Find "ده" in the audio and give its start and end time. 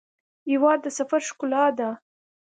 1.77-1.89